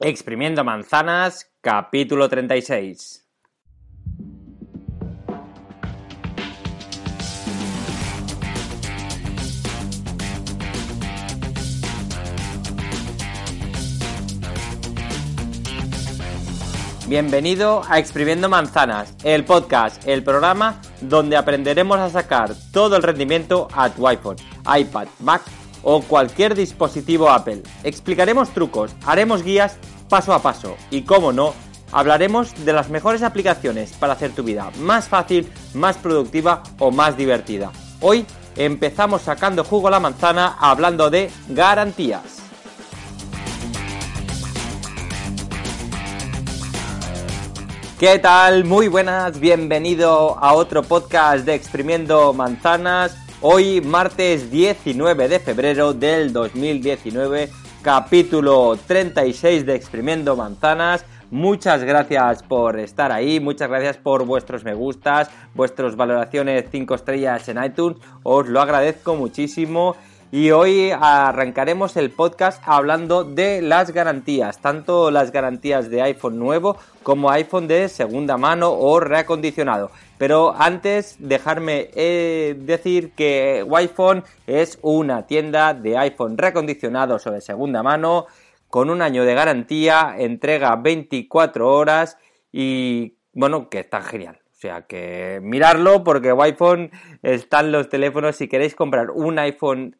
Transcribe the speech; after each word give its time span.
Exprimiendo 0.00 0.62
manzanas, 0.62 1.50
capítulo 1.60 2.28
36. 2.28 3.26
Bienvenido 17.08 17.82
a 17.88 17.98
Exprimiendo 17.98 18.48
Manzanas, 18.48 19.16
el 19.24 19.44
podcast, 19.44 20.06
el 20.06 20.22
programa 20.22 20.80
donde 21.00 21.36
aprenderemos 21.36 21.98
a 21.98 22.08
sacar 22.08 22.54
todo 22.72 22.94
el 22.94 23.02
rendimiento 23.02 23.66
a 23.74 23.90
tu 23.90 24.06
iPhone, 24.06 24.36
iPad, 24.64 25.08
Mac 25.18 25.42
o 25.82 26.02
cualquier 26.02 26.54
dispositivo 26.54 27.30
Apple. 27.30 27.62
Explicaremos 27.84 28.50
trucos, 28.50 28.92
haremos 29.04 29.42
guías 29.42 29.76
paso 30.08 30.32
a 30.32 30.42
paso 30.42 30.76
y, 30.90 31.02
como 31.02 31.32
no, 31.32 31.54
hablaremos 31.92 32.64
de 32.64 32.72
las 32.72 32.90
mejores 32.90 33.22
aplicaciones 33.22 33.92
para 33.92 34.14
hacer 34.14 34.32
tu 34.32 34.42
vida 34.42 34.70
más 34.80 35.08
fácil, 35.08 35.50
más 35.74 35.96
productiva 35.96 36.62
o 36.78 36.90
más 36.90 37.16
divertida. 37.16 37.72
Hoy 38.00 38.26
empezamos 38.56 39.22
sacando 39.22 39.64
jugo 39.64 39.88
a 39.88 39.92
la 39.92 40.00
manzana 40.00 40.56
hablando 40.58 41.10
de 41.10 41.30
garantías. 41.48 42.38
¿Qué 47.98 48.20
tal? 48.20 48.64
Muy 48.64 48.86
buenas, 48.86 49.40
bienvenido 49.40 50.38
a 50.38 50.52
otro 50.52 50.84
podcast 50.84 51.44
de 51.44 51.54
Exprimiendo 51.54 52.32
Manzanas. 52.32 53.27
Hoy 53.40 53.80
martes 53.80 54.50
19 54.50 55.28
de 55.28 55.38
febrero 55.38 55.94
del 55.94 56.32
2019, 56.32 57.48
capítulo 57.82 58.76
36 58.84 59.64
de 59.64 59.76
Exprimiendo 59.76 60.34
Manzanas. 60.34 61.04
Muchas 61.30 61.84
gracias 61.84 62.42
por 62.42 62.80
estar 62.80 63.12
ahí, 63.12 63.38
muchas 63.38 63.68
gracias 63.68 63.96
por 63.96 64.26
vuestros 64.26 64.64
me 64.64 64.74
gustas, 64.74 65.30
vuestras 65.54 65.94
valoraciones 65.94 66.64
5 66.68 66.96
estrellas 66.96 67.48
en 67.48 67.62
iTunes, 67.62 67.98
os 68.24 68.48
lo 68.48 68.60
agradezco 68.60 69.14
muchísimo 69.14 69.94
y 70.32 70.50
hoy 70.50 70.90
arrancaremos 70.90 71.96
el 71.96 72.10
podcast 72.10 72.60
hablando 72.66 73.22
de 73.22 73.62
las 73.62 73.92
garantías, 73.92 74.58
tanto 74.58 75.12
las 75.12 75.30
garantías 75.30 75.88
de 75.90 76.02
iPhone 76.02 76.40
nuevo 76.40 76.76
como 77.04 77.30
iPhone 77.30 77.68
de 77.68 77.88
segunda 77.88 78.36
mano 78.36 78.72
o 78.72 78.98
reacondicionado. 78.98 79.92
Pero 80.18 80.52
antes, 80.56 81.16
dejarme 81.20 81.90
eh, 81.94 82.56
decir 82.58 83.12
que 83.12 83.64
iPhone 83.72 84.24
es 84.46 84.78
una 84.82 85.26
tienda 85.26 85.74
de 85.74 85.96
iPhone 85.96 86.36
reacondicionados 86.36 87.26
o 87.26 87.30
de 87.30 87.40
segunda 87.40 87.82
mano 87.84 88.26
con 88.68 88.90
un 88.90 89.00
año 89.00 89.24
de 89.24 89.34
garantía, 89.34 90.16
entrega 90.18 90.76
24 90.76 91.72
horas 91.72 92.18
y 92.52 93.16
bueno, 93.32 93.68
que 93.68 93.78
está 93.80 94.02
genial. 94.02 94.40
O 94.58 94.60
sea 94.60 94.82
que 94.82 95.38
mirarlo 95.40 96.02
porque 96.02 96.34
iPhone 96.36 96.90
están 97.22 97.70
los 97.70 97.88
teléfonos. 97.88 98.34
Si 98.34 98.48
queréis 98.48 98.74
comprar 98.74 99.12
un 99.12 99.38
iPhone 99.38 99.96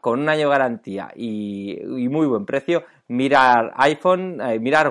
con 0.00 0.20
un 0.20 0.28
año 0.28 0.48
de 0.48 0.48
garantía 0.48 1.12
y, 1.14 1.78
muy 2.10 2.26
buen 2.26 2.44
precio, 2.44 2.82
mirar 3.06 3.72
iPhone, 3.76 4.40
eh, 4.40 4.58
mirar 4.58 4.90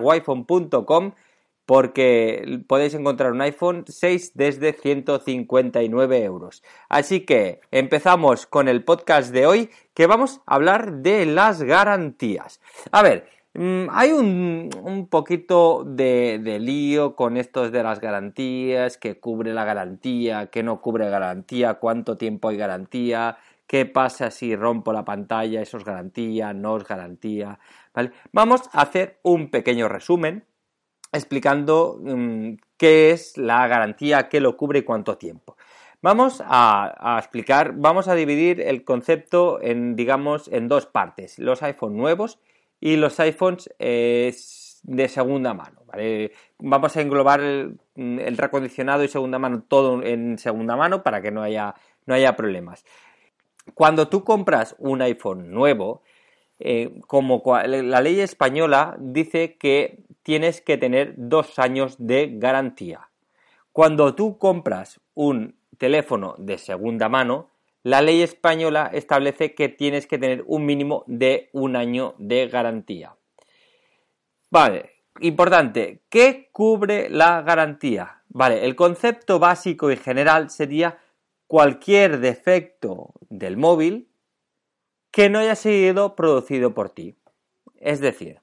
porque 1.73 2.61
podéis 2.67 2.93
encontrar 2.93 3.31
un 3.31 3.41
iPhone 3.41 3.83
6 3.87 4.33
desde 4.35 4.73
159 4.73 6.23
euros. 6.23 6.61
Así 6.87 7.21
que 7.21 7.61
empezamos 7.71 8.45
con 8.45 8.67
el 8.67 8.83
podcast 8.83 9.33
de 9.33 9.47
hoy 9.47 9.71
que 9.95 10.05
vamos 10.05 10.41
a 10.45 10.53
hablar 10.53 10.97
de 10.97 11.25
las 11.25 11.63
garantías. 11.63 12.61
A 12.91 13.01
ver, 13.01 13.27
Mm, 13.55 13.87
hay 13.91 14.11
un, 14.11 15.07
poquito 15.11 15.83
de, 15.85 16.39
lío 16.59 17.15
con 17.15 17.37
estos 17.37 17.71
de 17.71 17.83
las 17.83 17.99
garantías, 17.99 18.97
que 18.97 19.19
cubre 19.19 19.53
la 19.53 19.63
garantía, 19.63 20.47
que 20.47 20.63
no 20.63 20.81
cubre 20.81 21.09
garantía, 21.09 21.75
cuánto 21.75 22.17
tiempo 22.17 22.49
hay 22.49 22.57
garantía, 22.57 23.37
qué 23.67 23.85
pasa 23.85 24.31
si 24.31 24.55
rompo 24.55 24.91
la 24.91 25.05
pantalla, 25.05 25.61
eso 25.61 25.77
es 25.77 25.85
garantía, 25.85 26.53
no 26.53 26.77
es 26.77 26.83
garantía. 26.83 27.59
Vamos 28.31 28.61
a 28.71 28.81
hacer 28.81 29.19
un 29.23 29.51
pequeño 29.51 29.87
resumen 29.87 30.45
explicando 31.13 31.99
mm, 32.01 32.53
qué 32.77 33.11
es 33.11 33.37
la 33.37 33.67
garantía, 33.67 34.27
qué 34.29 34.39
lo 34.39 34.57
cubre 34.57 34.79
y 34.79 34.83
cuánto 34.83 35.17
tiempo. 35.17 35.55
Vamos 36.01 36.43
a, 36.45 37.15
explicar, 37.17 37.75
vamos 37.77 38.09
a 38.09 38.15
dividir 38.15 38.59
el 38.59 38.83
concepto 38.83 39.61
en, 39.61 39.95
digamos, 39.95 40.49
en 40.49 40.67
dos 40.67 40.85
partes, 40.85 41.39
los 41.39 41.63
iPhone 41.63 41.95
nuevos 41.95 42.39
y 42.81 42.97
los 42.97 43.17
iPhones 43.21 43.69
de 43.79 45.07
segunda 45.07 45.53
mano. 45.53 45.83
Vamos 46.59 46.97
a 46.97 47.01
englobar 47.01 47.39
el, 47.39 48.37
recondicionado 48.37 49.03
y 49.03 49.07
segunda 49.07 49.39
mano 49.39 49.63
todo 49.65 50.03
en 50.03 50.37
segunda 50.37 50.75
mano 50.75 51.03
para 51.03 51.21
que 51.21 51.31
no 51.31 51.41
haya, 51.41 51.75
no 52.05 52.15
haya 52.15 52.35
problemas. 52.35 52.83
Cuando 53.73 54.09
tú 54.09 54.23
compras 54.23 54.75
un 54.79 55.01
iPhone 55.01 55.51
nuevo, 55.51 56.01
eh, 56.59 56.99
como 57.07 57.41
la 57.65 58.01
ley 58.01 58.19
española 58.19 58.95
dice 58.99 59.55
que 59.57 60.03
tienes 60.23 60.61
que 60.61 60.77
tener 60.77 61.13
dos 61.17 61.59
años 61.59 61.95
de 61.99 62.31
garantía. 62.33 63.09
Cuando 63.71 64.15
tú 64.15 64.37
compras 64.37 64.99
un 65.13 65.55
teléfono 65.77 66.35
de 66.37 66.57
segunda 66.57 67.09
mano, 67.09 67.49
la 67.83 68.01
ley 68.01 68.21
española 68.21 68.89
establece 68.93 69.53
que 69.53 69.67
tienes 69.67 70.07
que 70.07 70.17
tener 70.17 70.43
un 70.47 70.65
mínimo 70.65 71.03
de 71.07 71.49
un 71.51 71.75
año 71.75 72.15
de 72.17 72.47
garantía. 72.47 73.15
Vale, 74.49 74.91
importante, 75.19 76.03
¿qué 76.09 76.49
cubre 76.51 77.09
la 77.09 77.41
garantía? 77.41 78.21
Vale, 78.29 78.65
el 78.65 78.75
concepto 78.75 79.39
básico 79.39 79.91
y 79.91 79.97
general 79.97 80.49
sería 80.49 80.99
cualquier 81.47 82.19
defecto 82.19 83.13
del 83.29 83.57
móvil 83.57 84.07
que 85.11 85.29
no 85.29 85.39
haya 85.39 85.55
sido 85.55 86.15
producido 86.15 86.73
por 86.73 86.89
ti. 86.89 87.15
Es 87.75 87.99
decir, 87.99 88.42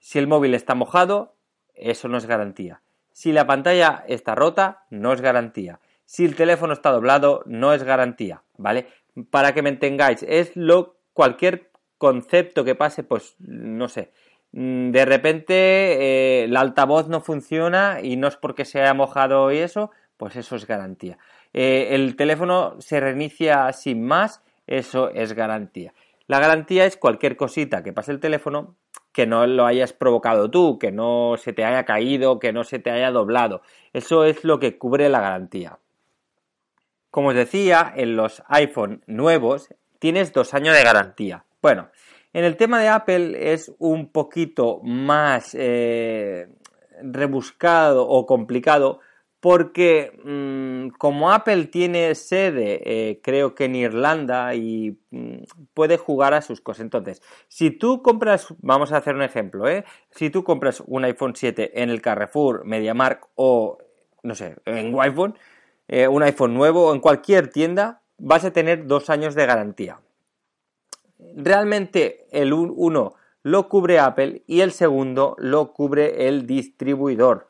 si 0.00 0.18
el 0.18 0.26
móvil 0.26 0.54
está 0.54 0.74
mojado, 0.74 1.34
eso 1.74 2.08
no 2.08 2.18
es 2.18 2.26
garantía. 2.26 2.82
Si 3.12 3.32
la 3.32 3.46
pantalla 3.46 4.04
está 4.08 4.34
rota, 4.34 4.84
no 4.90 5.12
es 5.12 5.20
garantía. 5.20 5.78
Si 6.04 6.24
el 6.24 6.34
teléfono 6.34 6.72
está 6.72 6.90
doblado, 6.90 7.42
no 7.46 7.72
es 7.72 7.84
garantía, 7.84 8.42
¿vale? 8.56 8.88
Para 9.30 9.54
que 9.54 9.62
me 9.62 9.68
entengáis, 9.68 10.24
es 10.26 10.56
lo 10.56 10.96
cualquier 11.12 11.70
concepto 11.98 12.64
que 12.64 12.74
pase, 12.74 13.04
pues 13.04 13.36
no 13.38 13.88
sé. 13.88 14.10
Mm, 14.52 14.90
de 14.90 15.04
repente 15.04 15.54
eh, 15.54 16.44
el 16.44 16.56
altavoz 16.56 17.08
no 17.08 17.20
funciona 17.20 18.00
y 18.02 18.16
no 18.16 18.26
es 18.26 18.36
porque 18.36 18.64
se 18.64 18.80
haya 18.80 18.94
mojado 18.94 19.52
y 19.52 19.58
eso, 19.58 19.90
pues 20.16 20.34
eso 20.36 20.56
es 20.56 20.66
garantía. 20.66 21.18
Eh, 21.52 21.88
el 21.90 22.16
teléfono 22.16 22.80
se 22.80 23.00
reinicia 23.00 23.72
sin 23.72 24.04
más, 24.04 24.42
eso 24.66 25.10
es 25.10 25.34
garantía. 25.34 25.92
La 26.26 26.40
garantía 26.40 26.86
es 26.86 26.96
cualquier 26.96 27.36
cosita 27.36 27.82
que 27.82 27.92
pase 27.92 28.12
el 28.12 28.20
teléfono 28.20 28.76
que 29.12 29.26
no 29.26 29.46
lo 29.46 29.66
hayas 29.66 29.92
provocado 29.92 30.50
tú, 30.50 30.78
que 30.78 30.92
no 30.92 31.34
se 31.36 31.52
te 31.52 31.64
haya 31.64 31.84
caído, 31.84 32.38
que 32.38 32.52
no 32.52 32.64
se 32.64 32.78
te 32.78 32.90
haya 32.90 33.10
doblado. 33.10 33.62
Eso 33.92 34.24
es 34.24 34.44
lo 34.44 34.58
que 34.58 34.78
cubre 34.78 35.08
la 35.08 35.20
garantía. 35.20 35.78
Como 37.10 37.28
os 37.28 37.34
decía, 37.34 37.92
en 37.96 38.16
los 38.16 38.42
iPhone 38.48 39.02
nuevos 39.06 39.74
tienes 39.98 40.32
dos 40.32 40.54
años 40.54 40.76
de 40.76 40.84
garantía. 40.84 41.44
Bueno, 41.60 41.90
en 42.32 42.44
el 42.44 42.56
tema 42.56 42.80
de 42.80 42.88
Apple 42.88 43.52
es 43.52 43.72
un 43.78 44.12
poquito 44.12 44.78
más 44.82 45.56
eh, 45.58 46.46
rebuscado 47.02 48.06
o 48.06 48.26
complicado 48.26 49.00
porque 49.40 50.12
mm, 50.22 50.96
como 50.98 51.32
Apple 51.32 51.66
tiene 51.66 52.14
sede 52.14 52.80
eh, 52.84 53.20
creo 53.22 53.54
que 53.54 53.64
en 53.64 53.74
Irlanda 53.74 54.54
y 54.54 54.98
mm, 55.10 55.44
puede 55.74 55.96
jugar 55.96 56.34
a 56.34 56.42
sus 56.42 56.60
cosas. 56.60 56.82
Entonces, 56.82 57.22
si 57.48 57.70
tú 57.70 58.02
compras, 58.02 58.48
vamos 58.60 58.92
a 58.92 58.98
hacer 58.98 59.14
un 59.14 59.22
ejemplo, 59.22 59.66
¿eh? 59.68 59.84
si 60.10 60.30
tú 60.30 60.44
compras 60.44 60.82
un 60.86 61.04
iPhone 61.04 61.34
7 61.34 61.82
en 61.82 61.90
el 61.90 62.02
Carrefour, 62.02 62.64
MediaMark 62.66 63.28
o 63.34 63.78
no 64.22 64.34
sé, 64.34 64.56
en 64.66 64.98
iPhone, 65.00 65.34
eh, 65.88 66.06
un 66.06 66.22
iPhone 66.22 66.54
nuevo 66.54 66.92
en 66.92 67.00
cualquier 67.00 67.48
tienda, 67.48 68.02
vas 68.18 68.44
a 68.44 68.52
tener 68.52 68.86
dos 68.86 69.08
años 69.08 69.34
de 69.34 69.46
garantía. 69.46 70.00
Realmente 71.34 72.26
el 72.30 72.52
uno 72.52 73.14
lo 73.42 73.68
cubre 73.68 73.98
Apple 73.98 74.42
y 74.46 74.60
el 74.60 74.72
segundo 74.72 75.34
lo 75.38 75.72
cubre 75.72 76.28
el 76.28 76.46
distribuidor. 76.46 77.49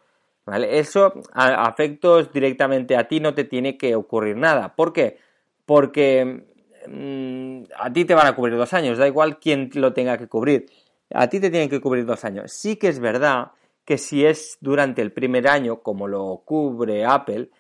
Eso 0.57 1.15
a 1.33 1.69
efectos 1.69 2.33
directamente 2.33 2.97
a 2.97 3.09
ti 3.09 3.21
no 3.21 3.35
te 3.35 3.45
tiene 3.45 3.77
que 3.77 3.95
ocurrir 3.95 4.37
nada. 4.37 4.75
¿Por 4.75 4.93
qué? 4.93 5.19
Porque 5.67 6.45
mm, 6.87 7.63
a 7.79 7.93
ti 7.93 8.05
te 8.05 8.15
van 8.15 8.27
a 8.27 8.35
cubrir 8.35 8.57
dos 8.57 8.73
años, 8.73 8.99
da 8.99 9.07
igual 9.07 9.39
quién 9.39 9.71
lo 9.75 9.93
tenga 9.93 10.19
que 10.19 10.29
cubrir. 10.29 10.67
A 11.13 11.29
ti 11.29 11.41
te 11.41 11.51
tienen 11.51 11.69
que 11.69 11.81
cubrir 11.81 12.07
dos 12.07 12.25
años. 12.25 12.53
Sí 12.53 12.77
que 12.77 12.89
es 12.89 13.01
verdad 13.01 13.53
que 13.85 13.99
si 13.99 14.25
es 14.25 14.59
durante 14.61 15.03
el 15.03 15.13
primer 15.13 15.49
año, 15.49 15.81
como 15.81 16.07
lo 16.07 16.43
cubre 16.45 17.05
Apple, 17.05 17.51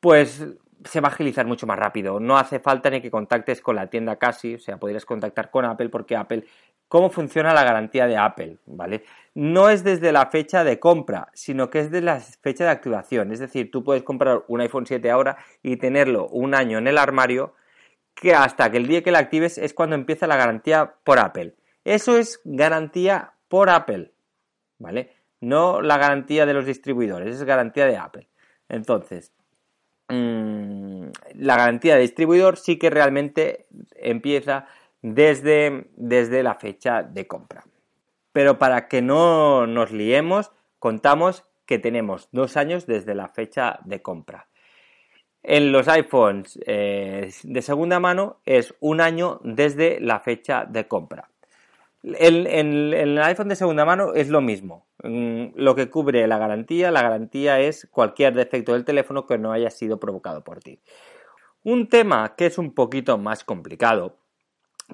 pues 0.00 0.46
se 0.84 1.00
va 1.00 1.08
a 1.08 1.12
agilizar 1.12 1.46
mucho 1.46 1.66
más 1.66 1.78
rápido. 1.78 2.20
No 2.20 2.36
hace 2.36 2.60
falta 2.60 2.90
ni 2.90 3.00
que 3.00 3.10
contactes 3.10 3.60
con 3.60 3.76
la 3.76 3.88
tienda 3.88 4.16
casi, 4.16 4.54
o 4.54 4.58
sea, 4.58 4.76
podrías 4.76 5.04
contactar 5.04 5.50
con 5.50 5.64
Apple 5.64 5.88
porque 5.88 6.16
Apple 6.16 6.44
cómo 6.88 7.10
funciona 7.10 7.52
la 7.52 7.64
garantía 7.64 8.06
de 8.06 8.16
Apple, 8.16 8.58
¿vale? 8.66 9.04
No 9.34 9.68
es 9.68 9.82
desde 9.82 10.12
la 10.12 10.26
fecha 10.26 10.62
de 10.62 10.78
compra, 10.78 11.28
sino 11.34 11.68
que 11.68 11.80
es 11.80 11.90
desde 11.90 12.04
la 12.04 12.20
fecha 12.20 12.64
de 12.64 12.70
activación. 12.70 13.32
Es 13.32 13.40
decir, 13.40 13.70
tú 13.70 13.82
puedes 13.82 14.04
comprar 14.04 14.44
un 14.46 14.60
iPhone 14.60 14.86
7 14.86 15.10
ahora 15.10 15.36
y 15.62 15.76
tenerlo 15.76 16.28
un 16.28 16.54
año 16.54 16.78
en 16.78 16.86
el 16.86 16.98
armario, 16.98 17.54
que 18.14 18.32
hasta 18.32 18.70
que 18.70 18.76
el 18.76 18.86
día 18.86 19.02
que 19.02 19.10
lo 19.10 19.18
actives 19.18 19.58
es 19.58 19.74
cuando 19.74 19.96
empieza 19.96 20.28
la 20.28 20.36
garantía 20.36 20.94
por 21.02 21.18
Apple. 21.18 21.54
Eso 21.84 22.16
es 22.16 22.40
garantía 22.44 23.32
por 23.48 23.70
Apple, 23.70 24.12
¿vale? 24.78 25.10
No 25.40 25.82
la 25.82 25.98
garantía 25.98 26.46
de 26.46 26.54
los 26.54 26.64
distribuidores, 26.64 27.34
es 27.34 27.42
garantía 27.42 27.86
de 27.86 27.96
Apple. 27.96 28.28
Entonces, 28.68 29.32
mm, 30.08 31.06
la 31.34 31.56
garantía 31.56 31.96
de 31.96 32.02
distribuidor 32.02 32.56
sí 32.56 32.78
que 32.78 32.90
realmente 32.90 33.66
empieza 33.96 34.66
desde, 35.02 35.88
desde 35.96 36.42
la 36.42 36.54
fecha 36.54 37.02
de 37.02 37.26
compra. 37.26 37.64
Pero 38.34 38.58
para 38.58 38.88
que 38.88 39.00
no 39.00 39.68
nos 39.68 39.92
liemos, 39.92 40.50
contamos 40.80 41.44
que 41.66 41.78
tenemos 41.78 42.28
dos 42.32 42.56
años 42.56 42.84
desde 42.84 43.14
la 43.14 43.28
fecha 43.28 43.78
de 43.84 44.02
compra. 44.02 44.48
En 45.44 45.70
los 45.70 45.86
iPhones 45.86 46.58
eh, 46.66 47.30
de 47.44 47.62
segunda 47.62 48.00
mano 48.00 48.40
es 48.44 48.74
un 48.80 49.00
año 49.00 49.40
desde 49.44 50.00
la 50.00 50.18
fecha 50.18 50.64
de 50.64 50.88
compra. 50.88 51.30
En, 52.02 52.92
el 52.92 53.16
iPhone 53.22 53.50
de 53.50 53.54
segunda 53.54 53.84
mano 53.84 54.14
es 54.14 54.28
lo 54.28 54.40
mismo. 54.40 54.88
Mm, 55.04 55.50
lo 55.54 55.76
que 55.76 55.88
cubre 55.88 56.26
la 56.26 56.38
garantía, 56.38 56.90
la 56.90 57.02
garantía 57.02 57.60
es 57.60 57.86
cualquier 57.92 58.34
defecto 58.34 58.72
del 58.72 58.84
teléfono 58.84 59.28
que 59.28 59.38
no 59.38 59.52
haya 59.52 59.70
sido 59.70 60.00
provocado 60.00 60.42
por 60.42 60.58
ti. 60.58 60.80
Un 61.62 61.88
tema 61.88 62.34
que 62.36 62.46
es 62.46 62.58
un 62.58 62.74
poquito 62.74 63.16
más 63.16 63.44
complicado 63.44 64.16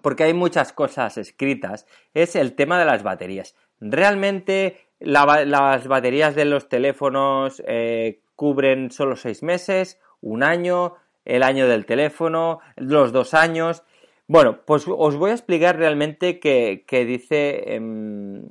porque 0.03 0.25
hay 0.25 0.35
muchas 0.35 0.73
cosas 0.73 1.19
escritas, 1.19 1.87
es 2.15 2.37
el 2.37 2.55
tema 2.55 2.79
de 2.79 2.85
las 2.85 3.03
baterías. 3.03 3.55
Realmente 3.81 4.79
las 5.01 5.87
baterías 5.87 6.35
de 6.35 6.45
los 6.45 6.69
teléfonos 6.69 7.63
eh, 7.67 8.21
cubren 8.37 8.91
solo 8.91 9.17
seis 9.17 9.43
meses, 9.43 9.99
un 10.21 10.43
año, 10.43 10.95
el 11.25 11.43
año 11.43 11.69
del 11.69 11.87
teléfono, 11.87 12.61
los 12.77 13.13
dos 13.13 13.35
años. 13.35 13.83
Bueno, 14.27 14.61
pues 14.65 14.85
os 14.87 15.17
voy 15.17 15.31
a 15.31 15.35
explicar 15.35 15.77
realmente 15.77 16.39
qué, 16.39 16.85
dice, 17.07 17.75
em, 17.75 18.49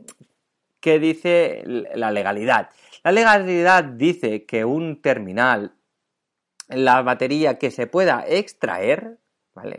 qué 0.79 0.99
dice 0.99 1.63
la 1.65 2.11
legalidad. 2.11 2.69
La 3.03 3.11
legalidad 3.11 3.83
dice 3.83 4.45
que 4.45 4.65
un 4.65 5.01
terminal, 5.01 5.73
la 6.67 7.01
batería 7.01 7.57
que 7.57 7.71
se 7.71 7.87
pueda 7.87 8.25
extraer, 8.27 9.17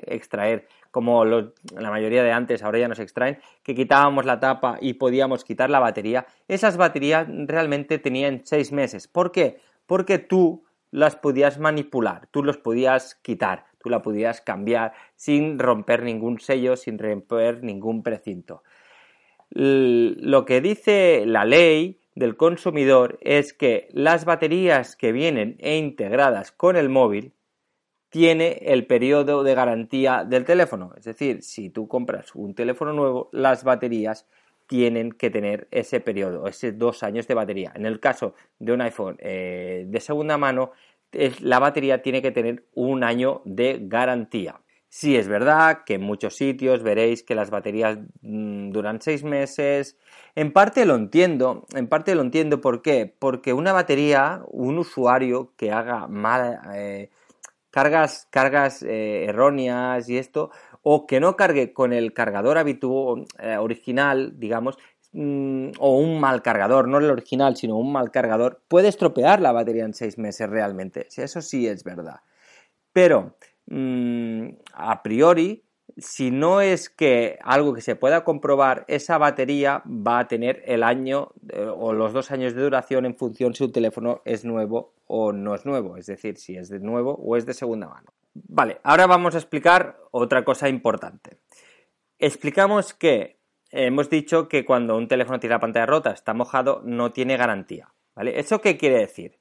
Extraer 0.07 0.67
como 0.91 1.25
la 1.25 1.91
mayoría 1.91 2.23
de 2.23 2.33
antes, 2.33 2.63
ahora 2.63 2.79
ya 2.79 2.89
nos 2.89 2.99
extraen, 2.99 3.39
que 3.63 3.75
quitábamos 3.75 4.25
la 4.25 4.41
tapa 4.41 4.79
y 4.81 4.95
podíamos 4.95 5.45
quitar 5.45 5.71
la 5.71 5.79
batería, 5.79 6.27
esas 6.49 6.77
baterías 6.77 7.29
realmente 7.47 7.99
tenían 7.99 8.43
seis 8.45 8.73
meses. 8.73 9.07
¿Por 9.07 9.31
qué? 9.31 9.61
Porque 9.87 10.19
tú 10.19 10.65
las 10.91 11.17
podías 11.17 11.59
manipular, 11.59 12.27
tú 12.31 12.43
los 12.43 12.59
podías 12.59 13.15
quitar, 13.17 13.67
tú 13.79 13.89
la 13.89 14.03
podías 14.03 14.41
cambiar 14.41 14.93
sin 15.15 15.59
romper 15.59 16.03
ningún 16.03 16.41
sello, 16.41 16.77
sin 16.77 16.99
romper 16.99 17.63
ningún 17.63 18.03
precinto. 18.03 18.63
Lo 19.51 20.45
que 20.45 20.61
dice 20.61 21.25
la 21.27 21.45
ley 21.45 22.01
del 22.15 22.37
consumidor 22.37 23.19
es 23.21 23.53
que 23.53 23.89
las 23.93 24.25
baterías 24.25 24.97
que 24.97 25.13
vienen 25.13 25.57
e 25.59 25.77
integradas 25.77 26.53
con 26.53 26.77
el 26.77 26.89
móvil 26.89 27.33
tiene 28.11 28.59
el 28.67 28.87
periodo 28.87 29.43
de 29.43 29.55
garantía 29.55 30.25
del 30.25 30.45
teléfono. 30.45 30.93
Es 30.97 31.05
decir, 31.05 31.43
si 31.43 31.71
tú 31.71 31.89
compras 31.89 32.35
un 32.35 32.55
teléfono 32.55 32.93
nuevo, 32.93 33.31
las 33.33 33.65
baterías 33.65 34.27
tienen 34.67 35.13
que 35.13 35.31
tener 35.31 35.69
ese 35.71 36.01
periodo, 36.01 36.47
ese 36.47 36.73
dos 36.73 37.03
años 37.03 37.27
de 37.27 37.35
batería. 37.35 37.73
En 37.75 37.87
el 37.87 37.99
caso 37.99 38.35
de 38.59 38.73
un 38.73 38.81
iPhone 38.83 39.17
eh, 39.21 39.85
de 39.89 40.01
segunda 40.01 40.39
mano, 40.39 40.73
la 41.41 41.59
batería 41.59 42.03
tiene 42.03 42.23
que 42.23 42.31
tener 42.31 42.65
un 42.75 43.03
año 43.03 43.43
de 43.45 43.79
garantía. 43.83 44.61
Sí 44.89 45.17
es 45.17 45.29
verdad 45.29 45.85
que 45.87 45.95
en 45.95 46.03
muchos 46.03 46.35
sitios 46.35 46.83
veréis 46.83 47.23
que 47.23 47.37
las 47.37 47.51
baterías 47.51 47.99
mm, 48.23 48.71
duran 48.71 49.01
seis 49.01 49.23
meses. 49.23 49.97
En 50.35 50.53
parte 50.53 50.85
lo 50.85 50.97
entiendo, 50.97 51.65
en 51.75 51.87
parte 51.87 52.15
lo 52.17 52.23
entiendo, 52.23 52.61
¿por 52.61 52.83
qué? 52.83 53.13
Porque 53.19 53.53
una 53.53 53.73
batería, 53.73 54.43
un 54.49 54.79
usuario 54.79 55.53
que 55.57 55.71
haga 55.71 56.09
mal, 56.09 56.61
eh, 56.75 57.11
cargas, 57.71 58.29
cargas 58.31 58.83
eh, 58.83 59.25
erróneas 59.27 60.09
y 60.09 60.19
esto, 60.19 60.51
o 60.83 61.07
que 61.07 61.21
no 61.21 61.37
cargue 61.37 61.73
con 61.73 61.93
el 61.93 62.13
cargador 62.13 62.59
habitual, 62.59 63.27
eh, 63.39 63.57
original, 63.57 64.35
digamos, 64.39 64.79
mm, 65.13 65.71
o 65.79 65.97
un 65.99 66.21
mal 66.21 66.43
cargador, 66.43 66.89
no 66.89 66.99
el 66.99 67.11
original, 67.11 67.57
sino 67.57 67.77
un 67.77 67.93
mal 67.93 68.11
cargador, 68.11 68.63
puede 68.69 68.89
estropear 68.89 69.41
la 69.41 69.53
batería 69.53 69.85
en 69.85 69.95
seis 69.95 70.19
meses 70.19 70.49
realmente. 70.49 71.09
Eso 71.17 71.43
sí 71.43 71.67
es 71.67 71.85
verdad. 71.85 72.21
Pero, 72.93 73.37
mm, 73.67 74.49
a 74.75 75.03
priori, 75.03 75.65
si 75.97 76.31
no 76.31 76.61
es 76.61 76.89
que 76.91 77.39
algo 77.43 77.75
que 77.75 77.81
se 77.81 77.97
pueda 77.97 78.25
comprobar, 78.25 78.85
esa 78.89 79.19
batería 79.19 79.83
va 79.87 80.21
a 80.21 80.29
tener 80.29 80.63
el 80.67 80.83
año 80.83 81.33
eh, 81.49 81.67
o 81.67 81.93
los 81.93 82.13
dos 82.13 82.31
años 82.31 82.55
de 82.55 82.63
duración 82.63 83.07
en 83.07 83.17
función 83.17 83.55
si 83.55 83.65
un 83.65 83.73
teléfono 83.73 84.23
es 84.25 84.45
nuevo 84.45 84.95
o 85.07 85.33
no 85.33 85.55
es 85.55 85.67
nuevo, 85.67 85.97
es 85.97 86.07
decir, 86.07 86.37
si 86.37 86.57
es 86.57 86.69
de 86.69 86.81
nuevo 86.81 87.15
o 87.15 87.37
es 87.37 87.47
de 87.47 87.55
segunda 87.55 87.89
mano. 87.89 88.13
Vale, 88.35 88.79
ahora 88.85 89.07
vamos 89.07 89.35
a 89.35 89.39
explicar 89.39 89.99
otra 90.11 90.45
cosa 90.45 90.69
importante. 90.69 91.39
Explicamos 92.19 92.95
que 92.95 93.39
hemos 93.71 94.09
dicho 94.11 94.49
que 94.49 94.65
cuando 94.65 94.97
un 94.97 95.09
teléfono 95.09 95.41
tiene 95.41 95.55
la 95.55 95.61
pantalla 95.61 95.87
rota, 95.87 96.11
está 96.13 96.35
mojado, 96.35 96.83
no 96.85 97.13
tiene 97.13 97.37
garantía. 97.37 97.93
¿Vale? 98.15 98.39
¿Eso 98.39 98.61
qué 98.61 98.77
quiere 98.77 98.99
decir? 98.99 99.39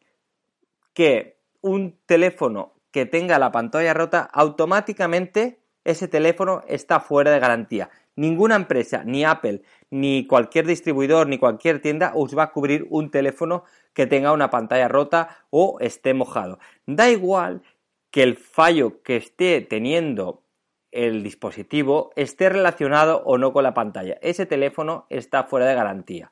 Que 0.93 1.37
un 1.61 1.97
teléfono 2.05 2.73
que 2.91 3.05
tenga 3.05 3.37
la 3.39 3.51
pantalla 3.51 3.93
rota 3.93 4.21
automáticamente 4.21 5.58
ese 5.89 6.07
teléfono 6.07 6.63
está 6.67 6.99
fuera 6.99 7.31
de 7.31 7.39
garantía. 7.39 7.89
Ninguna 8.15 8.55
empresa, 8.55 9.03
ni 9.05 9.23
Apple, 9.23 9.61
ni 9.89 10.27
cualquier 10.27 10.67
distribuidor, 10.67 11.27
ni 11.27 11.37
cualquier 11.37 11.81
tienda 11.81 12.11
os 12.15 12.37
va 12.37 12.43
a 12.43 12.51
cubrir 12.51 12.85
un 12.89 13.09
teléfono 13.09 13.63
que 13.93 14.05
tenga 14.05 14.31
una 14.31 14.49
pantalla 14.49 14.87
rota 14.87 15.45
o 15.49 15.77
esté 15.79 16.13
mojado. 16.13 16.59
Da 16.85 17.09
igual 17.09 17.63
que 18.11 18.23
el 18.23 18.35
fallo 18.35 19.01
que 19.01 19.15
esté 19.15 19.61
teniendo 19.61 20.43
el 20.91 21.23
dispositivo 21.23 22.11
esté 22.15 22.49
relacionado 22.49 23.21
o 23.25 23.37
no 23.37 23.53
con 23.53 23.63
la 23.63 23.73
pantalla. 23.73 24.17
Ese 24.21 24.45
teléfono 24.45 25.05
está 25.09 25.43
fuera 25.43 25.65
de 25.65 25.75
garantía. 25.75 26.31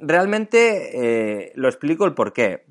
realmente 0.00 0.90
eh, 0.94 1.52
lo 1.54 1.68
explico 1.68 2.04
el 2.04 2.14
por 2.14 2.32
qué. 2.32 2.64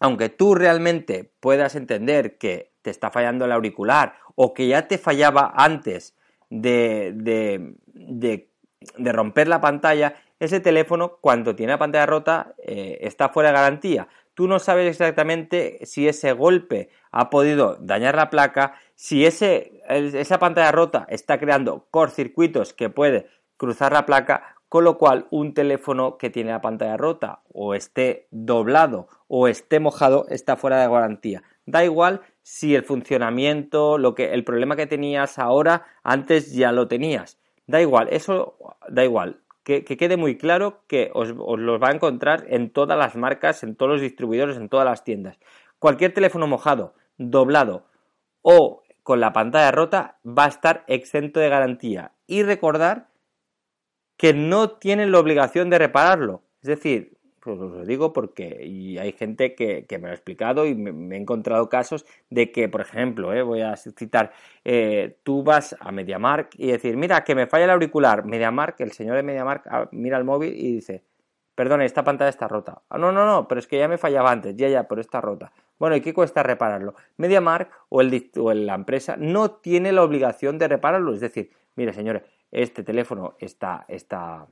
Aunque 0.00 0.28
tú 0.28 0.54
realmente 0.54 1.32
puedas 1.40 1.76
entender 1.76 2.36
que 2.36 2.73
te 2.84 2.90
está 2.90 3.10
fallando 3.10 3.46
el 3.46 3.52
auricular 3.52 4.14
o 4.34 4.52
que 4.52 4.68
ya 4.68 4.86
te 4.86 4.98
fallaba 4.98 5.54
antes 5.56 6.14
de, 6.50 7.12
de, 7.14 9.12
romper 9.12 9.48
la 9.48 9.62
pantalla, 9.62 10.16
ese 10.38 10.60
teléfono 10.60 11.16
cuando 11.22 11.56
tiene 11.56 11.72
la 11.72 11.78
pantalla 11.78 12.04
rota 12.04 12.54
eh, 12.58 12.98
está 13.00 13.30
fuera 13.30 13.48
de 13.48 13.54
garantía. 13.54 14.08
Tú 14.34 14.48
no 14.48 14.58
sabes 14.58 14.90
exactamente 14.90 15.78
si 15.86 16.06
ese 16.06 16.32
golpe 16.32 16.90
ha 17.10 17.30
podido 17.30 17.76
dañar 17.80 18.16
la 18.16 18.28
placa, 18.28 18.74
si 18.94 19.24
ese, 19.24 19.80
esa 19.88 20.38
pantalla 20.38 20.70
rota 20.70 21.06
está 21.08 21.38
creando 21.38 21.86
cortocircuitos 21.90 22.74
que 22.74 22.90
puede 22.90 23.28
cruzar 23.56 23.92
la 23.92 24.04
placa, 24.04 24.56
con 24.68 24.84
lo 24.84 24.98
cual 24.98 25.26
un 25.30 25.54
teléfono 25.54 26.18
que 26.18 26.28
tiene 26.28 26.50
la 26.50 26.60
pantalla 26.60 26.98
rota 26.98 27.40
o 27.50 27.74
esté 27.74 28.26
doblado 28.30 29.08
o 29.28 29.48
esté 29.48 29.80
mojado 29.80 30.26
está 30.28 30.56
fuera 30.56 30.80
de 30.82 30.88
garantía. 30.88 31.44
Da 31.64 31.84
igual 31.84 32.20
si 32.44 32.74
el 32.74 32.84
funcionamiento, 32.84 33.96
lo 33.96 34.14
que, 34.14 34.34
el 34.34 34.44
problema 34.44 34.76
que 34.76 34.86
tenías 34.86 35.38
ahora, 35.38 35.86
antes 36.02 36.52
ya 36.52 36.72
lo 36.72 36.88
tenías. 36.88 37.40
Da 37.66 37.80
igual, 37.80 38.08
eso 38.10 38.58
da 38.88 39.02
igual. 39.02 39.40
Que, 39.62 39.82
quede 39.82 40.18
muy 40.18 40.36
claro 40.36 40.84
que 40.86 41.10
os, 41.14 41.32
os 41.38 41.58
los 41.58 41.82
va 41.82 41.88
a 41.88 41.94
encontrar 41.94 42.44
en 42.48 42.68
todas 42.70 42.98
las 42.98 43.16
marcas, 43.16 43.62
en 43.62 43.76
todos 43.76 43.92
los 43.92 44.02
distribuidores, 44.02 44.58
en 44.58 44.68
todas 44.68 44.84
las 44.84 45.04
tiendas. 45.04 45.38
Cualquier 45.78 46.12
teléfono 46.12 46.46
mojado, 46.46 46.94
doblado 47.16 47.86
o 48.42 48.82
con 49.02 49.20
la 49.20 49.32
pantalla 49.32 49.70
rota 49.70 50.18
va 50.26 50.44
a 50.44 50.48
estar 50.48 50.84
exento 50.86 51.40
de 51.40 51.48
garantía. 51.48 52.12
Y 52.26 52.42
recordar 52.42 53.08
que 54.18 54.34
no 54.34 54.72
tienen 54.72 55.12
la 55.12 55.18
obligación 55.18 55.70
de 55.70 55.78
repararlo. 55.78 56.42
Es 56.60 56.68
decir, 56.68 57.13
pues 57.44 57.60
os 57.60 57.70
lo 57.72 57.84
digo 57.84 58.12
porque 58.14 58.64
y 58.64 58.96
hay 58.98 59.12
gente 59.12 59.54
que, 59.54 59.86
me 59.90 59.98
lo 59.98 60.08
ha 60.08 60.12
explicado 60.12 60.66
y 60.66 60.74
me, 60.74 61.14
he 61.14 61.18
encontrado 61.18 61.68
casos 61.68 62.06
de 62.30 62.50
que, 62.50 62.68
por 62.70 62.80
ejemplo, 62.80 63.34
eh, 63.34 63.42
voy 63.42 63.60
a 63.60 63.76
citar, 63.76 64.32
eh, 64.64 65.18
tú 65.22 65.42
vas 65.42 65.76
a 65.78 65.92
MediaMark 65.92 66.54
y 66.56 66.68
decir, 66.68 66.96
mira, 66.96 67.22
que 67.22 67.34
me 67.34 67.46
falla 67.46 67.64
el 67.64 67.70
auricular. 67.70 68.24
MediaMark, 68.24 68.80
el 68.80 68.92
señor 68.92 69.16
de 69.16 69.22
MediaMark 69.22 69.66
ah, 69.66 69.88
mira 69.92 70.16
el 70.16 70.24
móvil 70.24 70.54
y 70.54 70.72
dice, 70.76 71.04
perdón, 71.54 71.82
esta 71.82 72.02
pantalla 72.02 72.30
está 72.30 72.48
rota. 72.48 72.82
Ah, 72.88 72.98
no, 72.98 73.12
no, 73.12 73.26
no, 73.26 73.46
pero 73.46 73.58
es 73.58 73.66
que 73.66 73.78
ya 73.78 73.88
me 73.88 73.98
fallaba 73.98 74.30
antes, 74.32 74.56
ya, 74.56 74.68
ya, 74.68 74.88
pero 74.88 75.02
está 75.02 75.20
rota. 75.20 75.52
Bueno, 75.78 75.96
¿y 75.96 76.00
qué 76.00 76.14
cuesta 76.14 76.42
repararlo? 76.42 76.94
MediaMark 77.18 77.70
o, 77.90 78.00
el, 78.00 78.30
o 78.38 78.54
la 78.54 78.74
empresa 78.74 79.16
no 79.18 79.50
tiene 79.50 79.92
la 79.92 80.02
obligación 80.02 80.58
de 80.58 80.68
repararlo. 80.68 81.12
Es 81.12 81.20
decir, 81.20 81.50
mire, 81.76 81.92
señores, 81.92 82.22
este 82.50 82.82
teléfono 82.82 83.34
está, 83.38 83.84
está, 83.88 84.46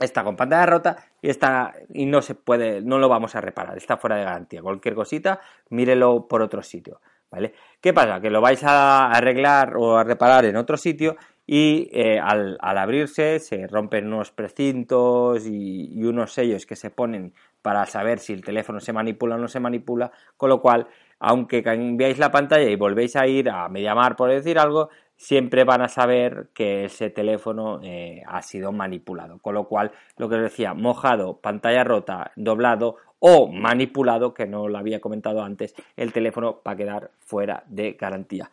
está 0.00 0.24
con 0.24 0.36
pantalla 0.36 0.66
rota 0.66 0.96
y 1.22 1.30
está 1.30 1.72
y 1.92 2.06
no 2.06 2.22
se 2.22 2.34
puede, 2.34 2.82
no 2.82 2.98
lo 2.98 3.08
vamos 3.08 3.34
a 3.34 3.40
reparar, 3.40 3.76
está 3.76 3.96
fuera 3.96 4.16
de 4.16 4.24
garantía. 4.24 4.62
Cualquier 4.62 4.94
cosita, 4.94 5.40
mírelo 5.70 6.26
por 6.26 6.42
otro 6.42 6.62
sitio, 6.62 7.00
¿vale? 7.30 7.54
¿Qué 7.80 7.92
pasa? 7.92 8.20
Que 8.20 8.30
lo 8.30 8.40
vais 8.40 8.62
a 8.64 9.10
arreglar 9.10 9.76
o 9.76 9.96
a 9.96 10.04
reparar 10.04 10.44
en 10.44 10.56
otro 10.56 10.76
sitio 10.76 11.16
y 11.46 11.90
eh, 11.92 12.18
al, 12.18 12.56
abrirse 12.60 13.38
se 13.38 13.66
rompen 13.66 14.06
unos 14.06 14.30
precintos 14.30 15.46
y, 15.46 16.02
unos 16.02 16.32
sellos 16.32 16.64
que 16.66 16.76
se 16.76 16.90
ponen 16.90 17.34
para 17.60 17.84
saber 17.86 18.18
si 18.18 18.32
el 18.32 18.42
teléfono 18.42 18.80
se 18.80 18.92
manipula 18.92 19.36
o 19.36 19.38
no 19.38 19.48
se 19.48 19.60
manipula, 19.60 20.10
con 20.36 20.48
lo 20.48 20.60
cual, 20.60 20.86
aunque 21.18 21.62
cambiáis 21.62 22.18
la 22.18 22.30
pantalla 22.30 22.68
y 22.68 22.76
volvéis 22.76 23.16
a 23.16 23.26
ir 23.26 23.50
a 23.50 23.68
Mediamar 23.68 24.16
por 24.16 24.30
decir 24.30 24.58
algo, 24.58 24.88
siempre 25.16 25.64
van 25.64 25.82
a 25.82 25.88
saber 25.88 26.48
que 26.54 26.86
ese 26.86 27.10
teléfono 27.10 27.80
eh, 27.82 28.22
ha 28.26 28.42
sido 28.42 28.72
manipulado. 28.72 29.38
Con 29.38 29.54
lo 29.54 29.68
cual, 29.68 29.92
lo 30.16 30.28
que 30.28 30.36
os 30.36 30.42
decía, 30.42 30.74
mojado, 30.74 31.38
pantalla 31.40 31.84
rota, 31.84 32.32
doblado 32.36 32.96
o 33.18 33.50
manipulado, 33.50 34.34
que 34.34 34.46
no 34.46 34.68
lo 34.68 34.78
había 34.78 35.00
comentado 35.00 35.42
antes, 35.42 35.74
el 35.96 36.12
teléfono 36.12 36.60
va 36.66 36.72
a 36.72 36.76
quedar 36.76 37.10
fuera 37.20 37.64
de 37.66 37.92
garantía. 37.92 38.50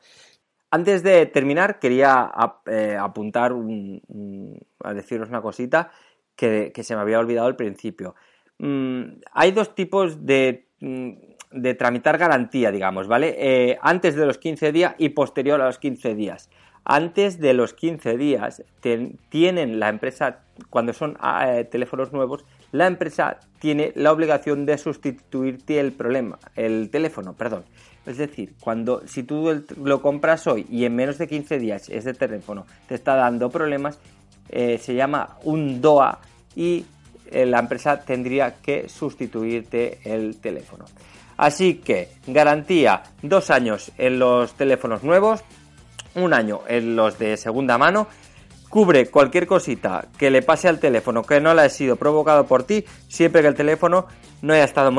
Antes 0.70 1.04
de 1.04 1.26
terminar, 1.26 1.80
quería 1.80 2.32
eh, 2.66 2.96
apuntar 2.98 3.54
a 4.84 4.94
deciros 4.94 5.28
una 5.28 5.42
cosita 5.42 5.92
que, 6.38 6.72
se 6.84 6.96
me 6.96 7.02
había 7.02 7.20
olvidado 7.20 7.48
al 7.48 7.58
principio. 7.58 8.16
Mm, 8.58 9.20
hay 9.34 9.52
dos 9.52 9.76
tipos 9.76 10.26
de, 10.26 10.68
mm, 10.80 11.12
de, 11.52 11.74
tramitar 11.74 12.18
garantía, 12.18 12.72
digamos, 12.72 13.08
¿vale? 13.08 13.36
Eh, 13.38 13.78
antes 13.82 14.16
de 14.16 14.26
los 14.26 14.38
15 14.38 14.72
días 14.72 14.96
y 14.98 15.10
posterior 15.10 15.62
a 15.62 15.66
los 15.66 15.78
15 15.78 16.16
días. 16.16 16.50
Antes 16.84 17.40
de 17.40 17.54
los 17.54 17.74
15 17.74 18.18
días 18.18 18.64
tienen 19.30 19.80
la 19.80 19.90
empresa, 19.90 20.40
cuando 20.72 20.94
son 20.94 21.16
ah, 21.20 21.60
eh, 21.60 21.64
teléfonos 21.64 22.12
nuevos, 22.12 22.44
la 22.72 22.88
empresa 22.88 23.40
tiene 23.60 23.92
la 23.96 24.12
obligación 24.12 24.66
de 24.66 24.80
sustituirte 24.80 25.80
el 25.80 25.92
problema, 25.92 26.40
el 26.56 26.90
teléfono, 26.90 27.34
perdón. 27.34 27.66
Es 28.08 28.18
decir, 28.18 28.56
cuando 28.60 29.04
si 29.06 29.22
tú 29.22 29.64
lo 29.84 30.02
compras 30.02 30.48
hoy 30.48 30.66
y 30.72 30.86
en 30.86 30.96
menos 30.96 31.20
de 31.20 31.28
15 31.28 31.60
días 31.60 31.88
ese 31.90 32.16
teléfono 32.16 32.66
te 32.88 32.96
está 32.96 33.14
dando 33.14 33.52
problemas, 33.52 34.00
eh, 34.50 34.80
se 34.80 34.96
llama 34.96 35.38
un 35.44 35.82
DOA 35.82 36.20
y 36.56 36.86
la 37.32 37.60
empresa 37.60 38.02
tendría 38.02 38.56
que 38.56 38.90
sustituirte 38.90 40.00
el 40.04 40.38
teléfono. 40.42 40.86
Así 41.42 41.74
que 41.74 42.08
garantía 42.28 43.02
dos 43.24 43.50
años 43.50 43.92
en 43.98 44.20
los 44.20 44.54
teléfonos 44.54 45.02
nuevos, 45.02 45.42
un 46.14 46.36
año 46.36 46.62
en 46.68 46.96
los 46.96 47.18
de 47.18 47.36
segunda 47.36 47.80
mano 47.80 48.08
Cubre 48.72 49.08
cualquier 49.08 49.48
cosita 49.48 50.06
que 50.18 50.32
le 50.32 50.44
pase 50.44 50.70
al 50.70 50.80
teléfono 50.80 51.24
que 51.24 51.42
no 51.42 51.54
le 51.54 51.64
haya 51.64 51.70
sido 51.70 51.98
provocado 51.98 52.46
por 52.46 52.64
ti, 52.64 52.86
siempre 53.10 53.42
que 53.42 53.50
el 53.50 53.56
teléfono 53.56 54.06
no 54.42 54.54
haya 54.54 54.64
estado, 54.64 54.92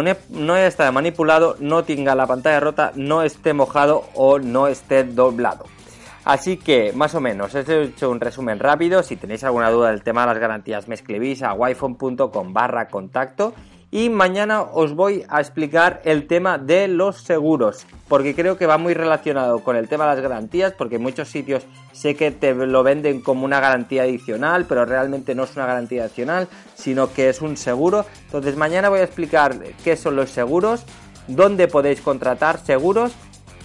manipulado, 0.92 1.56
no 1.58 1.82
tenga 1.82 2.14
la 2.14 2.26
pantalla 2.26 2.60
rota, 2.60 2.92
no 2.96 3.22
esté 3.22 3.54
mojado 3.54 4.04
o 4.12 4.38
no 4.38 4.66
esté 4.66 5.04
doblado. 5.04 5.64
Así 6.24 6.58
que, 6.58 6.92
más 6.92 7.14
o 7.14 7.22
menos, 7.22 7.54
os 7.54 7.66
he 7.66 7.82
hecho 7.84 8.10
un 8.10 8.20
resumen 8.20 8.58
rápido. 8.58 9.02
Si 9.02 9.16
tenéis 9.16 9.42
alguna 9.42 9.70
duda 9.70 9.90
del 9.90 10.02
tema 10.02 10.20
de 10.20 10.26
las 10.26 10.38
garantías, 10.38 10.86
me 10.86 10.94
escribís 10.94 11.42
a 11.42 11.54
wiphone.com 11.54 12.52
barra 12.52 12.88
contacto 12.88 13.54
y 13.94 14.08
mañana 14.08 14.62
os 14.62 14.94
voy 14.94 15.22
a 15.28 15.38
explicar 15.38 16.00
el 16.04 16.26
tema 16.26 16.56
de 16.56 16.88
los 16.88 17.18
seguros, 17.18 17.86
porque 18.08 18.34
creo 18.34 18.56
que 18.56 18.66
va 18.66 18.78
muy 18.78 18.94
relacionado 18.94 19.58
con 19.58 19.76
el 19.76 19.86
tema 19.86 20.08
de 20.08 20.14
las 20.14 20.22
garantías, 20.22 20.72
porque 20.72 20.98
muchos 20.98 21.28
sitios 21.28 21.64
sé 21.92 22.16
que 22.16 22.30
te 22.30 22.54
lo 22.54 22.82
venden 22.82 23.20
como 23.20 23.44
una 23.44 23.60
garantía 23.60 24.04
adicional, 24.04 24.64
pero 24.66 24.86
realmente 24.86 25.34
no 25.34 25.44
es 25.44 25.54
una 25.56 25.66
garantía 25.66 26.04
adicional, 26.04 26.48
sino 26.74 27.12
que 27.12 27.28
es 27.28 27.42
un 27.42 27.58
seguro. 27.58 28.06
Entonces 28.24 28.56
mañana 28.56 28.88
voy 28.88 29.00
a 29.00 29.04
explicar 29.04 29.58
qué 29.84 29.94
son 29.94 30.16
los 30.16 30.30
seguros, 30.30 30.86
dónde 31.28 31.68
podéis 31.68 32.00
contratar 32.00 32.60
seguros 32.60 33.12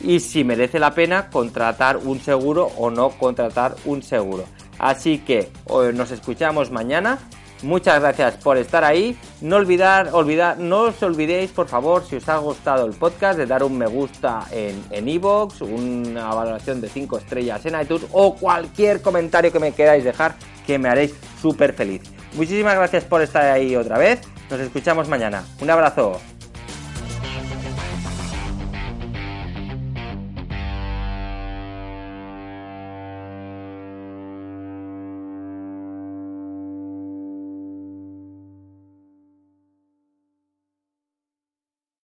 y 0.01 0.19
si 0.19 0.43
merece 0.43 0.77
la 0.77 0.93
pena 0.93 1.29
contratar 1.29 1.95
un 1.95 2.19
seguro 2.19 2.69
o 2.77 2.91
no 2.91 3.11
contratar 3.11 3.75
un 3.85 4.03
seguro. 4.03 4.43
Así 4.77 5.19
que 5.19 5.49
nos 5.93 6.11
escuchamos 6.11 6.69
mañana 6.69 7.17
Muchas 7.63 7.99
gracias 7.99 8.35
por 8.35 8.57
estar 8.57 8.83
ahí. 8.83 9.17
No 9.41 9.55
olvidar, 9.55 10.09
olvidar, 10.13 10.59
no 10.59 10.81
os 10.81 11.01
olvidéis, 11.01 11.51
por 11.51 11.67
favor, 11.67 12.03
si 12.05 12.15
os 12.15 12.29
ha 12.29 12.37
gustado 12.37 12.85
el 12.85 12.93
podcast, 12.93 13.37
de 13.37 13.45
dar 13.45 13.63
un 13.63 13.77
me 13.77 13.87
gusta 13.87 14.45
en 14.51 15.07
Evox, 15.07 15.61
una 15.61 16.33
valoración 16.33 16.81
de 16.81 16.89
5 16.89 17.17
estrellas 17.17 17.65
en 17.65 17.79
iTunes 17.79 18.05
o 18.11 18.35
cualquier 18.35 19.01
comentario 19.01 19.51
que 19.51 19.59
me 19.59 19.71
queráis 19.71 20.03
dejar, 20.03 20.35
que 20.65 20.77
me 20.77 20.89
haréis 20.89 21.13
súper 21.41 21.73
feliz. 21.73 22.01
Muchísimas 22.33 22.75
gracias 22.75 23.03
por 23.05 23.21
estar 23.21 23.43
ahí 23.43 23.75
otra 23.75 23.97
vez. 23.97 24.21
Nos 24.49 24.59
escuchamos 24.59 25.07
mañana. 25.07 25.43
Un 25.59 25.69
abrazo. 25.69 26.19